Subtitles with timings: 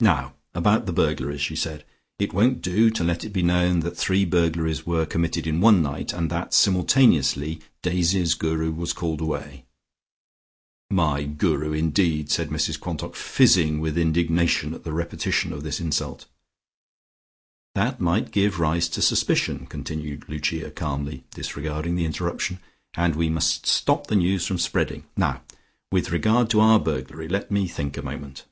[0.00, 1.82] "Now about the burglaries," she said.
[2.20, 5.82] "It won't do to let it be known that three burglaries were committed in one
[5.82, 9.64] night, and that simultaneously Daisy's Guru was called away"
[11.02, 16.26] "My Guru, indeed!" said Mrs Quantock, fizzing with indignation at the repetition of this insult.
[17.74, 22.60] "That might give rise to suspicion," continued Lucia calmly, disregarding the interruption,
[22.94, 25.06] "and we must stop the news from spreading.
[25.16, 25.42] Now
[25.90, 27.26] with regard to our burglary...
[27.26, 28.44] let me think a moment."